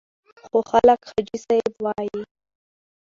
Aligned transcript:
خو 0.45 0.57
خلک 0.69 0.99
حاجي 1.09 1.37
صاحب 1.45 1.73
وایي. 1.83 2.19